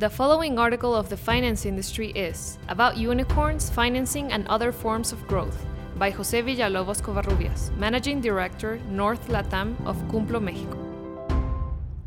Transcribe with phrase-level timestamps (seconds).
[0.00, 5.26] The following article of the finance industry is About Unicorns, Financing, and Other Forms of
[5.26, 5.66] Growth
[5.98, 10.78] by Jose Villalobos Covarrubias, Managing Director, North Latam of Cumplo, Mexico.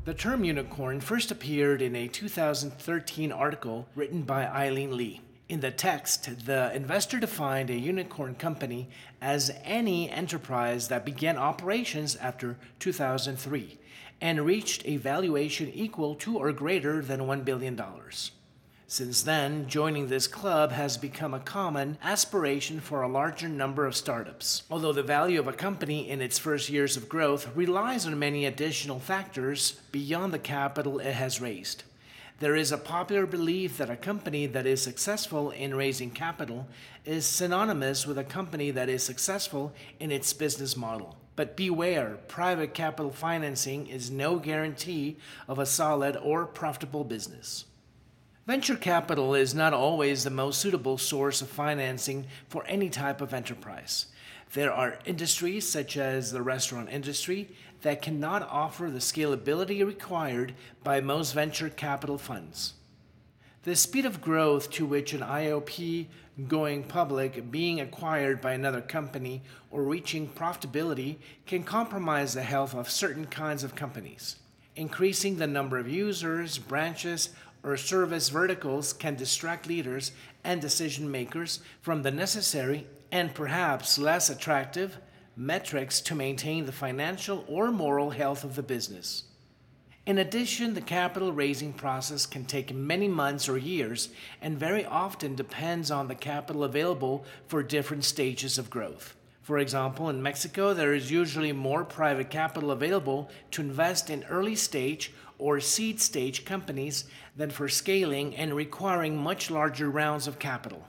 [0.05, 5.21] The term unicorn first appeared in a 2013 article written by Aileen Lee.
[5.47, 8.89] In the text, the investor defined a unicorn company
[9.21, 13.78] as any enterprise that began operations after 2003
[14.21, 17.80] and reached a valuation equal to or greater than $1 billion.
[18.88, 23.95] Since then, joining this club has become a common aspiration for a larger number of
[23.95, 24.63] startups.
[24.70, 28.45] Although the value of a company in its first years of growth relies on many
[28.45, 31.84] additional factors beyond the capital it has raised.
[32.40, 36.68] There is a popular belief that a company that is successful in raising capital
[37.05, 41.18] is synonymous with a company that is successful in its business model.
[41.36, 47.66] But beware, private capital financing is no guarantee of a solid or profitable business.
[48.46, 53.34] Venture capital is not always the most suitable source of financing for any type of
[53.34, 54.07] enterprise.
[54.54, 57.50] There are industries, such as the restaurant industry,
[57.82, 62.74] that cannot offer the scalability required by most venture capital funds.
[63.64, 66.08] The speed of growth to which an IOP
[66.50, 72.89] going public, being acquired by another company, or reaching profitability can compromise the health of
[72.89, 74.36] certain kinds of companies.
[74.75, 77.30] Increasing the number of users, branches,
[77.64, 80.11] or service verticals can distract leaders
[80.44, 84.97] and decision makers from the necessary and perhaps less attractive
[85.38, 89.23] metrics to maintain the financial or moral health of the business.
[90.05, 94.09] In addition, the capital raising process can take many months or years
[94.41, 99.15] and very often depends on the capital available for different stages of growth.
[99.43, 104.55] For example, in Mexico, there is usually more private capital available to invest in early
[104.55, 107.05] stage or seed stage companies
[107.38, 110.85] than for scaling and requiring much larger rounds of capital.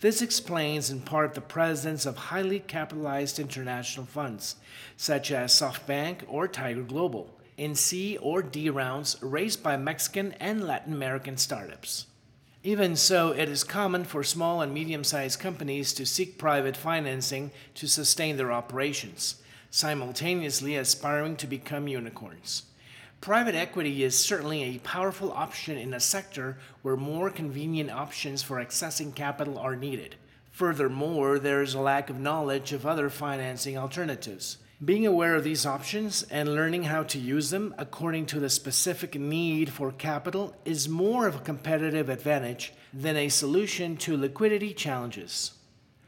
[0.00, 4.56] This explains in part the presence of highly capitalized international funds,
[4.96, 10.66] such as SoftBank or Tiger Global in C or D rounds raised by Mexican and
[10.66, 12.06] Latin American startups.
[12.62, 17.52] Even so, it is common for small and medium sized companies to seek private financing
[17.74, 19.36] to sustain their operations,
[19.70, 22.64] simultaneously aspiring to become unicorns.
[23.20, 28.56] Private equity is certainly a powerful option in a sector where more convenient options for
[28.56, 30.16] accessing capital are needed.
[30.50, 34.58] Furthermore, there is a lack of knowledge of other financing alternatives.
[34.84, 39.18] Being aware of these options and learning how to use them according to the specific
[39.18, 45.52] need for capital is more of a competitive advantage than a solution to liquidity challenges.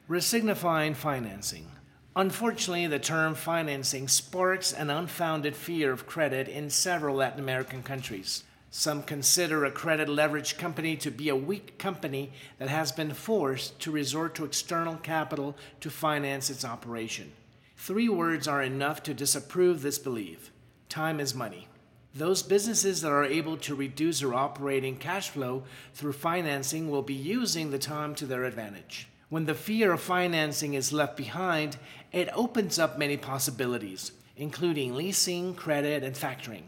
[0.06, 1.66] Resignifying financing.
[2.14, 8.44] Unfortunately, the term financing sparks an unfounded fear of credit in several Latin American countries.
[8.70, 13.80] Some consider a credit leverage company to be a weak company that has been forced
[13.80, 17.32] to resort to external capital to finance its operation.
[17.80, 20.50] Three words are enough to disapprove this belief
[20.88, 21.68] time is money.
[22.12, 25.62] Those businesses that are able to reduce their operating cash flow
[25.94, 29.06] through financing will be using the time to their advantage.
[29.28, 31.76] When the fear of financing is left behind,
[32.10, 36.64] it opens up many possibilities, including leasing, credit, and factoring.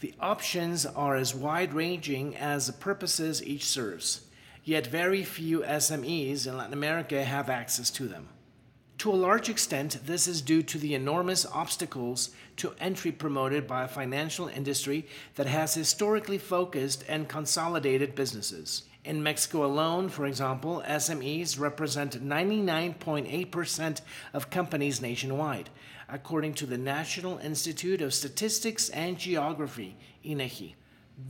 [0.00, 4.26] The options are as wide ranging as the purposes each serves,
[4.64, 8.28] yet, very few SMEs in Latin America have access to them.
[8.98, 13.82] To a large extent, this is due to the enormous obstacles to entry promoted by
[13.84, 18.84] a financial industry that has historically focused and consolidated businesses.
[19.04, 24.00] In Mexico alone, for example, SMEs represent 99.8%
[24.32, 25.70] of companies nationwide,
[26.08, 30.74] according to the National Institute of Statistics and Geography, INEGI.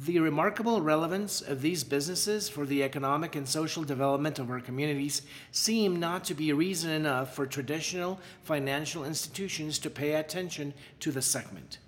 [0.00, 5.22] The remarkable relevance of these businesses for the economic and social development of our communities
[5.50, 11.22] seem not to be reason enough for traditional financial institutions to pay attention to the
[11.22, 11.78] segment.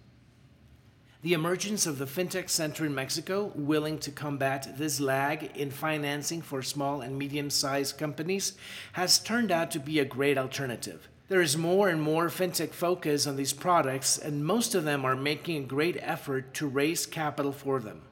[1.23, 6.43] The emergence of the fintech center in Mexico, willing to combat this lag in financing
[6.43, 8.53] for small and medium sized companies,
[8.93, 11.09] has turned out to be a great alternative.
[11.35, 15.17] There is more and more fintech focus on these products, and most of them are
[15.17, 18.03] making a great effort to raise capital for them.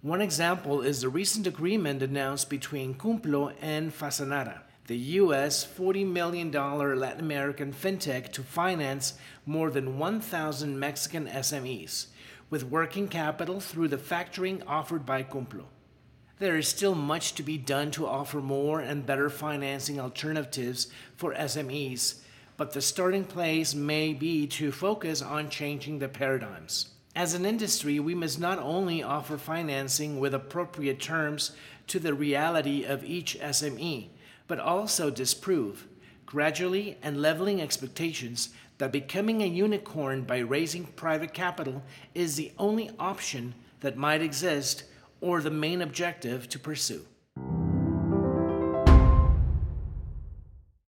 [0.00, 6.50] One example is the recent agreement announced between Cumplo and Fasanara, the US $40 million
[6.50, 9.14] Latin American fintech, to finance
[9.46, 12.06] more than 1,000 Mexican SMEs,
[12.50, 15.66] with working capital through the factoring offered by Cumplo.
[16.40, 21.32] There is still much to be done to offer more and better financing alternatives for
[21.32, 22.16] SMEs
[22.56, 26.88] but the starting place may be to focus on changing the paradigms.
[27.14, 31.52] As an industry, we must not only offer financing with appropriate terms
[31.88, 34.08] to the reality of each SME,
[34.46, 35.86] but also disprove,
[36.24, 41.82] gradually and leveling expectations, that becoming a unicorn by raising private capital
[42.14, 44.84] is the only option that might exist
[45.20, 47.04] or the main objective to pursue.